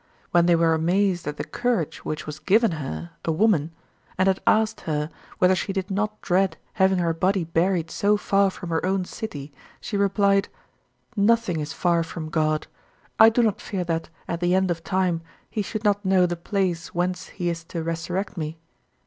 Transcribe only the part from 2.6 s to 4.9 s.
her, a woman, and had asked